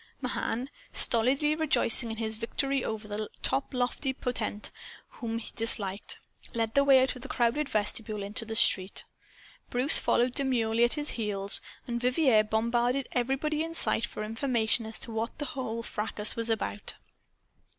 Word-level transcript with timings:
Mahan, 0.19 0.67
stolidly 0.91 1.53
rejoicing 1.53 2.09
in 2.09 2.17
his 2.17 2.35
victory 2.35 2.83
over 2.83 3.07
the 3.07 3.29
top 3.43 3.71
lofty 3.71 4.13
potentate 4.13 4.71
whom 5.09 5.37
he 5.37 5.51
disliked, 5.55 6.17
led 6.55 6.73
the 6.73 6.83
way 6.83 7.03
out 7.03 7.15
of 7.15 7.21
the 7.21 7.27
crowded 7.27 7.69
vestibule 7.69 8.23
into 8.23 8.43
the 8.43 8.55
street. 8.55 9.03
Bruce 9.69 9.99
followed 9.99 10.33
demurely 10.33 10.83
at 10.83 10.93
his 10.95 11.09
heels 11.11 11.61
and 11.85 12.01
Vivier 12.01 12.43
bombarded 12.43 13.07
everybody 13.11 13.61
in 13.63 13.75
sight 13.75 14.07
for 14.07 14.23
information 14.23 14.87
as 14.87 14.97
to 14.97 15.11
what 15.11 15.37
the 15.37 15.45
whole 15.45 15.83
fracas 15.83 16.35
was 16.35 16.49
about. 16.49 16.95